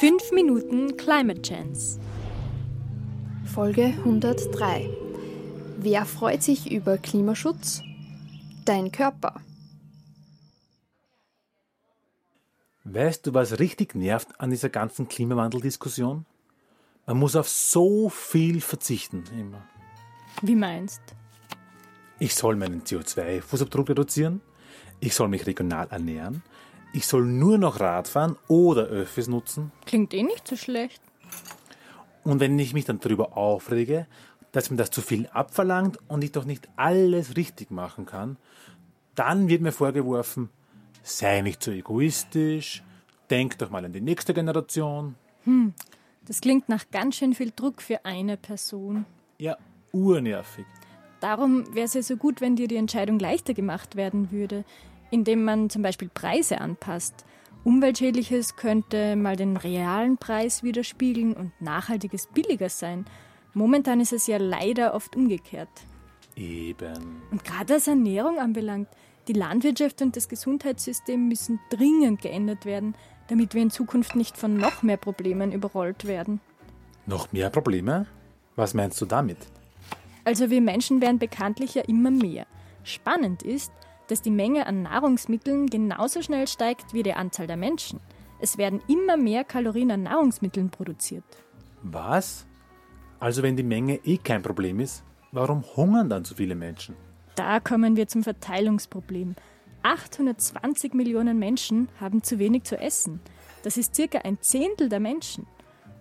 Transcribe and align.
5 0.00 0.30
Minuten 0.30 0.96
Climate 0.96 1.42
Chance. 1.42 1.98
Folge 3.52 3.86
103. 3.86 4.88
Wer 5.78 6.04
freut 6.04 6.40
sich 6.40 6.70
über 6.70 6.98
Klimaschutz? 6.98 7.82
Dein 8.64 8.92
Körper. 8.92 9.40
Weißt 12.84 13.26
du, 13.26 13.34
was 13.34 13.58
richtig 13.58 13.96
nervt 13.96 14.40
an 14.40 14.50
dieser 14.50 14.68
ganzen 14.68 15.08
Klimawandeldiskussion? 15.08 16.26
Man 17.06 17.16
muss 17.18 17.34
auf 17.34 17.48
so 17.48 18.08
viel 18.08 18.60
verzichten 18.60 19.24
immer. 19.36 19.66
Wie 20.42 20.54
meinst? 20.54 21.02
Ich 22.20 22.36
soll 22.36 22.54
meinen 22.54 22.84
CO2-Fußabdruck 22.84 23.88
reduzieren, 23.88 24.42
ich 25.00 25.12
soll 25.12 25.26
mich 25.26 25.44
regional 25.44 25.88
ernähren, 25.90 26.44
ich 26.92 27.06
soll 27.06 27.24
nur 27.24 27.58
noch 27.58 27.80
Rad 27.80 28.08
fahren 28.08 28.36
oder 28.48 28.84
Öffis 28.84 29.28
nutzen. 29.28 29.72
Klingt 29.86 30.14
eh 30.14 30.22
nicht 30.22 30.46
so 30.48 30.56
schlecht. 30.56 31.02
Und 32.24 32.40
wenn 32.40 32.58
ich 32.58 32.74
mich 32.74 32.84
dann 32.84 33.00
darüber 33.00 33.36
aufrege, 33.36 34.06
dass 34.52 34.70
mir 34.70 34.76
das 34.76 34.90
zu 34.90 35.02
viel 35.02 35.26
abverlangt 35.28 35.98
und 36.08 36.24
ich 36.24 36.32
doch 36.32 36.44
nicht 36.44 36.68
alles 36.76 37.36
richtig 37.36 37.70
machen 37.70 38.06
kann, 38.06 38.36
dann 39.14 39.48
wird 39.48 39.62
mir 39.62 39.72
vorgeworfen, 39.72 40.48
sei 41.02 41.40
nicht 41.40 41.62
so 41.62 41.70
egoistisch, 41.70 42.82
denk 43.30 43.58
doch 43.58 43.70
mal 43.70 43.84
an 43.84 43.92
die 43.92 44.00
nächste 44.00 44.34
Generation. 44.34 45.14
Hm, 45.44 45.74
das 46.26 46.40
klingt 46.40 46.68
nach 46.68 46.84
ganz 46.90 47.16
schön 47.16 47.34
viel 47.34 47.52
Druck 47.54 47.82
für 47.82 48.04
eine 48.04 48.36
Person. 48.36 49.04
Ja, 49.38 49.56
urnervig. 49.92 50.66
Darum 51.20 51.74
wäre 51.74 51.86
es 51.86 51.94
ja 51.94 52.02
so 52.02 52.16
gut, 52.16 52.40
wenn 52.40 52.54
dir 52.54 52.68
die 52.68 52.76
Entscheidung 52.76 53.18
leichter 53.18 53.54
gemacht 53.54 53.96
werden 53.96 54.30
würde, 54.30 54.64
indem 55.10 55.44
man 55.44 55.70
zum 55.70 55.82
Beispiel 55.82 56.08
Preise 56.08 56.60
anpasst. 56.60 57.24
Umweltschädliches 57.64 58.56
könnte 58.56 59.16
mal 59.16 59.36
den 59.36 59.56
realen 59.56 60.16
Preis 60.16 60.62
widerspiegeln 60.62 61.34
und 61.34 61.52
nachhaltiges 61.60 62.26
billiger 62.28 62.68
sein. 62.68 63.04
Momentan 63.54 64.00
ist 64.00 64.12
es 64.12 64.26
ja 64.26 64.38
leider 64.38 64.94
oft 64.94 65.16
umgekehrt. 65.16 65.68
Eben. 66.36 67.22
Und 67.30 67.44
gerade 67.44 67.74
was 67.74 67.88
Ernährung 67.88 68.38
anbelangt, 68.38 68.88
die 69.26 69.32
Landwirtschaft 69.32 70.00
und 70.00 70.16
das 70.16 70.28
Gesundheitssystem 70.28 71.28
müssen 71.28 71.60
dringend 71.68 72.22
geändert 72.22 72.64
werden, 72.64 72.94
damit 73.28 73.54
wir 73.54 73.62
in 73.62 73.70
Zukunft 73.70 74.16
nicht 74.16 74.38
von 74.38 74.56
noch 74.56 74.82
mehr 74.82 74.96
Problemen 74.96 75.52
überrollt 75.52 76.06
werden. 76.06 76.40
Noch 77.06 77.32
mehr 77.32 77.50
Probleme? 77.50 78.06
Was 78.56 78.72
meinst 78.74 79.00
du 79.00 79.06
damit? 79.06 79.38
Also 80.24 80.50
wir 80.50 80.60
Menschen 80.60 81.00
werden 81.00 81.18
bekanntlich 81.18 81.74
ja 81.74 81.82
immer 81.82 82.10
mehr. 82.10 82.46
Spannend 82.84 83.42
ist, 83.42 83.72
dass 84.08 84.22
die 84.22 84.30
Menge 84.30 84.66
an 84.66 84.82
Nahrungsmitteln 84.82 85.68
genauso 85.68 86.22
schnell 86.22 86.48
steigt 86.48 86.92
wie 86.92 87.02
die 87.02 87.14
Anzahl 87.14 87.46
der 87.46 87.56
Menschen. 87.56 88.00
Es 88.40 88.58
werden 88.58 88.80
immer 88.88 89.16
mehr 89.16 89.44
Kalorien 89.44 89.90
an 89.90 90.02
Nahrungsmitteln 90.04 90.70
produziert. 90.70 91.24
Was? 91.82 92.46
Also 93.20 93.42
wenn 93.42 93.56
die 93.56 93.62
Menge 93.62 93.96
eh 94.04 94.16
kein 94.18 94.42
Problem 94.42 94.80
ist, 94.80 95.04
warum 95.32 95.64
hungern 95.76 96.08
dann 96.08 96.24
so 96.24 96.34
viele 96.34 96.54
Menschen? 96.54 96.94
Da 97.34 97.60
kommen 97.60 97.96
wir 97.96 98.08
zum 98.08 98.22
Verteilungsproblem. 98.22 99.34
820 99.82 100.94
Millionen 100.94 101.38
Menschen 101.38 101.88
haben 102.00 102.22
zu 102.22 102.38
wenig 102.38 102.64
zu 102.64 102.78
essen. 102.78 103.20
Das 103.62 103.76
ist 103.76 103.94
circa 103.94 104.18
ein 104.18 104.40
Zehntel 104.40 104.88
der 104.88 105.00
Menschen. 105.00 105.46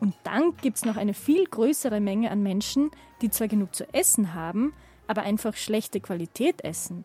Und 0.00 0.14
dann 0.24 0.56
gibt 0.60 0.78
es 0.78 0.84
noch 0.84 0.96
eine 0.96 1.14
viel 1.14 1.44
größere 1.44 2.00
Menge 2.00 2.30
an 2.30 2.42
Menschen, 2.42 2.90
die 3.20 3.30
zwar 3.30 3.48
genug 3.48 3.74
zu 3.74 3.84
essen 3.94 4.34
haben, 4.34 4.72
aber 5.06 5.22
einfach 5.22 5.54
schlechte 5.54 6.00
Qualität 6.00 6.64
essen. 6.64 7.04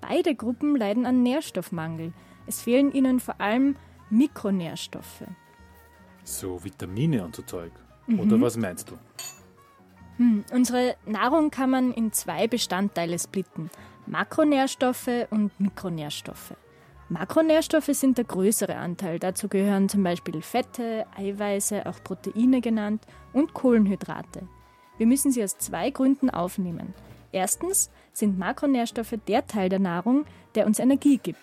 Beide 0.00 0.34
Gruppen 0.34 0.76
leiden 0.76 1.06
an 1.06 1.22
Nährstoffmangel. 1.22 2.12
Es 2.46 2.62
fehlen 2.62 2.92
ihnen 2.92 3.20
vor 3.20 3.40
allem 3.40 3.76
Mikronährstoffe. 4.10 5.24
So 6.24 6.62
Vitamine 6.62 7.24
und 7.24 7.36
so 7.36 7.42
Zeug. 7.42 7.72
Mhm. 8.06 8.20
Oder 8.20 8.40
was 8.40 8.56
meinst 8.56 8.90
du? 8.90 8.94
Hm, 10.16 10.44
unsere 10.52 10.96
Nahrung 11.06 11.50
kann 11.50 11.70
man 11.70 11.92
in 11.92 12.12
zwei 12.12 12.48
Bestandteile 12.48 13.18
splitten. 13.18 13.70
Makronährstoffe 14.06 15.26
und 15.30 15.58
Mikronährstoffe. 15.60 16.54
Makronährstoffe 17.10 17.90
sind 17.92 18.18
der 18.18 18.24
größere 18.24 18.76
Anteil. 18.76 19.18
Dazu 19.18 19.48
gehören 19.48 19.88
zum 19.88 20.02
Beispiel 20.02 20.42
Fette, 20.42 21.06
Eiweiße, 21.16 21.86
auch 21.86 22.02
Proteine 22.02 22.60
genannt 22.60 23.06
und 23.32 23.54
Kohlenhydrate. 23.54 24.46
Wir 24.98 25.06
müssen 25.06 25.30
sie 25.30 25.42
aus 25.42 25.56
zwei 25.56 25.90
Gründen 25.90 26.28
aufnehmen. 26.28 26.94
Erstens 27.32 27.90
sind 28.12 28.38
Makronährstoffe 28.38 29.14
der 29.26 29.46
Teil 29.46 29.68
der 29.68 29.78
Nahrung, 29.78 30.24
der 30.54 30.66
uns 30.66 30.78
Energie 30.78 31.18
gibt. 31.18 31.38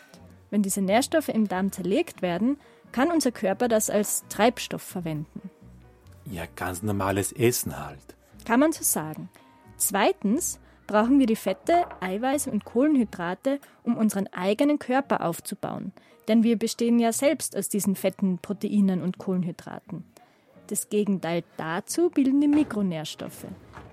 Wenn 0.49 0.61
diese 0.61 0.81
Nährstoffe 0.81 1.29
im 1.29 1.47
Darm 1.47 1.71
zerlegt 1.71 2.21
werden, 2.21 2.57
kann 2.91 3.11
unser 3.11 3.31
Körper 3.31 3.67
das 3.67 3.89
als 3.89 4.23
Treibstoff 4.29 4.81
verwenden. 4.81 5.49
Ja, 6.31 6.43
ganz 6.55 6.81
normales 6.81 7.31
Essen 7.31 7.77
halt. 7.85 8.15
Kann 8.45 8.59
man 8.59 8.71
so 8.71 8.83
sagen. 8.83 9.29
Zweitens 9.77 10.59
brauchen 10.87 11.19
wir 11.19 11.25
die 11.25 11.35
Fette, 11.35 11.85
Eiweiße 11.99 12.49
und 12.49 12.65
Kohlenhydrate, 12.65 13.59
um 13.83 13.97
unseren 13.97 14.27
eigenen 14.27 14.79
Körper 14.79 15.25
aufzubauen. 15.25 15.91
Denn 16.27 16.43
wir 16.43 16.57
bestehen 16.57 16.99
ja 16.99 17.11
selbst 17.11 17.55
aus 17.57 17.69
diesen 17.69 17.95
Fetten, 17.95 18.39
Proteinen 18.39 19.01
und 19.01 19.17
Kohlenhydraten. 19.17 20.05
Das 20.67 20.89
Gegenteil 20.89 21.43
dazu 21.57 22.09
bilden 22.09 22.41
die 22.41 22.47
Mikronährstoffe. 22.47 23.45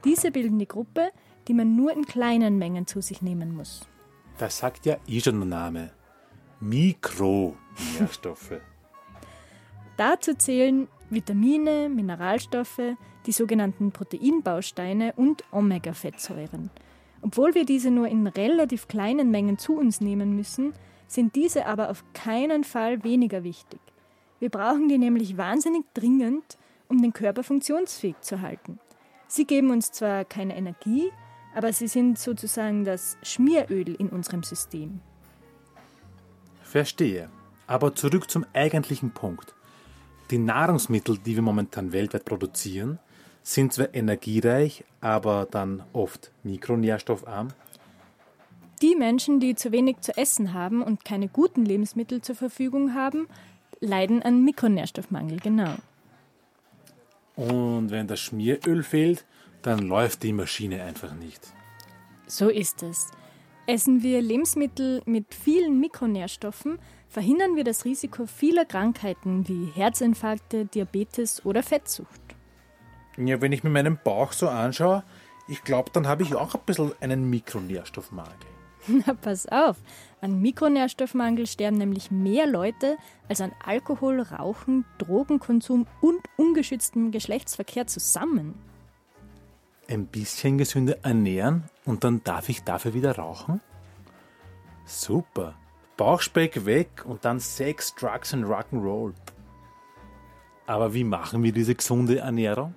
Diese 0.05 0.31
bilden 0.31 0.59
die 0.59 0.69
Gruppe, 0.69 1.11
die 1.49 1.55
man 1.55 1.77
nur 1.77 1.93
in 1.93 2.07
kleinen 2.07 2.59
Mengen 2.59 2.87
zu 2.87 3.01
sich 3.01 3.23
nehmen 3.23 3.55
muss. 3.55 3.87
Das 4.39 4.59
sagt 4.59 4.87
ja 4.87 4.97
eh 5.07 5.21
schon 5.21 5.39
der 5.39 5.49
Name. 5.49 5.91
Mikronährstoffe. 6.61 8.55
Dazu 9.97 10.35
zählen 10.35 10.89
Vitamine, 11.11 11.89
Mineralstoffe, 11.89 12.97
die 13.27 13.33
sogenannten 13.33 13.93
Proteinbausteine 13.93 15.13
und 15.17 15.45
Omega-Fettsäuren. 15.53 16.71
Obwohl 17.21 17.55
wir 17.55 17.65
diese 17.65 17.91
nur 17.91 18.09
in 18.09 18.27
relativ 18.27 18.89
kleinen 18.89 19.31
Mengen 19.31 19.59
zu 19.59 19.77
uns 19.77 20.01
nehmen 20.01 20.35
müssen, 20.35 20.73
sind 21.07 21.37
diese 21.37 21.67
aber 21.67 21.91
auf 21.91 22.05
keinen 22.15 22.65
Fall 22.65 23.05
weniger 23.05 23.45
wichtig. 23.45 23.81
Wir 24.41 24.49
brauchen 24.49 24.89
die 24.89 24.99
nämlich 24.99 25.37
wahnsinnig 25.37 25.85
dringend, 25.95 26.59
um 26.89 27.01
den 27.01 27.13
Körper 27.13 27.45
funktionsfähig 27.45 28.17
zu 28.23 28.41
halten. 28.41 28.81
Sie 29.29 29.47
geben 29.47 29.71
uns 29.71 29.93
zwar 29.93 30.25
keine 30.25 30.57
Energie, 30.57 31.13
aber 31.55 31.73
sie 31.73 31.89
sind 31.89 32.19
sozusagen 32.19 32.85
das 32.85 33.17
Schmieröl 33.23 33.95
in 33.95 34.09
unserem 34.09 34.43
System. 34.43 35.01
Verstehe. 36.63 37.29
Aber 37.67 37.95
zurück 37.95 38.31
zum 38.31 38.47
eigentlichen 38.53 39.13
Punkt. 39.13 39.55
Die 40.31 40.39
Nahrungsmittel, 40.39 41.19
die 41.19 41.35
wir 41.35 41.43
momentan 41.43 41.93
weltweit 41.93 42.25
produzieren, 42.25 42.99
sind 43.43 43.73
zwar 43.73 43.95
energiereich, 43.95 44.85
aber 45.01 45.47
dann 45.51 45.83
oft 45.93 46.31
mikronährstoffarm. 46.43 47.49
Die 48.81 48.97
Menschen, 48.97 49.41
die 49.41 49.55
zu 49.55 49.73
wenig 49.73 50.01
zu 50.01 50.17
essen 50.17 50.55
haben 50.55 50.83
und 50.83 51.05
keine 51.05 51.29
guten 51.29 51.65
Lebensmittel 51.65 52.21
zur 52.21 52.35
Verfügung 52.35 52.95
haben, 52.95 53.29
leiden 53.81 54.23
an 54.23 54.45
Mikronährstoffmangel, 54.45 55.39
genau. 55.39 55.75
Und 57.37 57.91
wenn 57.91 58.07
das 58.07 58.21
Schmieröl 58.21 58.83
fehlt, 58.83 59.25
dann 59.63 59.81
läuft 59.81 60.23
die 60.23 60.33
Maschine 60.33 60.83
einfach 60.83 61.15
nicht. 61.15 61.53
So 62.27 62.49
ist 62.49 62.83
es. 62.83 63.11
Essen 63.67 64.03
wir 64.03 64.21
Lebensmittel 64.21 65.03
mit 65.05 65.35
vielen 65.35 65.79
Mikronährstoffen, 65.79 66.79
verhindern 67.09 67.57
wir 67.57 67.65
das 67.65 67.85
Risiko 67.85 68.27
vieler 68.27 68.65
Krankheiten 68.65 69.47
wie 69.49 69.71
Herzinfarkte, 69.75 70.65
Diabetes 70.65 71.45
oder 71.45 71.63
Fettsucht. 71.63 72.21
Ja, 73.17 73.41
wenn 73.41 73.53
ich 73.53 73.63
mir 73.63 73.71
meinen 73.71 73.99
Bauch 74.03 74.33
so 74.33 74.49
anschaue, 74.49 75.05
ich 75.47 75.63
glaube, 75.63 75.91
dann 75.93 76.09
habe 76.09 76.23
ich 76.23 76.35
auch 76.35 76.55
ein 76.55 76.61
bisschen 76.65 76.93
einen 77.01 77.29
Mikronährstoffmangel. 77.29 78.33
Na, 78.89 79.15
pass 79.15 79.47
auf. 79.47 79.77
An 80.21 80.41
Mikronährstoffmangel 80.41 81.47
sterben 81.47 81.77
nämlich 81.77 82.11
mehr 82.11 82.47
Leute 82.47 82.97
als 83.29 83.41
an 83.41 83.53
Alkohol, 83.65 84.21
Rauchen, 84.21 84.85
Drogenkonsum 84.99 85.87
und 86.01 86.21
ungeschütztem 86.37 87.11
Geschlechtsverkehr 87.11 87.87
zusammen. 87.87 88.55
Ein 89.93 90.07
bisschen 90.07 90.57
gesünder 90.57 90.97
ernähren 91.03 91.65
und 91.85 92.03
dann 92.03 92.25
darf 92.25 92.49
ich 92.49 92.65
dafür 92.65 92.95
wieder 92.95 93.19
rauchen? 93.19 93.61
Super. 94.87 95.55
Bauchspeck 95.99 96.65
weg 96.65 97.05
und 97.05 97.27
dann 97.27 97.41
Sex, 97.41 97.95
Drugs 97.95 98.33
und 98.33 98.47
Rock'n'Roll. 98.47 99.13
Aber 100.67 100.95
wie 100.95 101.05
machen 101.05 101.43
wir 101.43 101.53
diese 101.53 101.75
gesunde 101.75 102.21
Ernährung? 102.21 102.73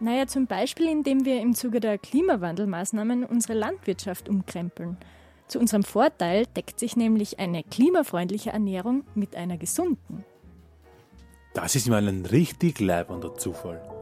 Naja, 0.00 0.26
zum 0.26 0.48
Beispiel, 0.48 0.88
indem 0.88 1.24
wir 1.24 1.40
im 1.40 1.54
Zuge 1.54 1.78
der 1.78 1.98
Klimawandelmaßnahmen 1.98 3.24
unsere 3.24 3.54
Landwirtschaft 3.54 4.28
umkrempeln. 4.28 4.96
Zu 5.46 5.60
unserem 5.60 5.84
Vorteil 5.84 6.46
deckt 6.46 6.80
sich 6.80 6.96
nämlich 6.96 7.38
eine 7.38 7.62
klimafreundliche 7.62 8.50
Ernährung 8.50 9.04
mit 9.14 9.36
einer 9.36 9.56
gesunden. 9.56 10.24
Das 11.54 11.76
ist 11.76 11.88
mal 11.88 12.08
ein 12.08 12.26
richtig 12.26 12.80
leibender 12.80 13.36
Zufall. 13.36 14.01